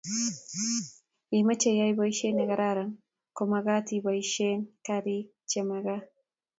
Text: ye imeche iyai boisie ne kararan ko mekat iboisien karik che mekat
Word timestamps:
ye 1.31 1.37
imeche 1.41 1.67
iyai 1.73 1.97
boisie 1.97 2.29
ne 2.33 2.43
kararan 2.49 2.91
ko 3.35 3.41
mekat 3.51 3.87
iboisien 3.97 4.59
karik 4.85 5.27
che 5.49 5.59
mekat 5.69 6.03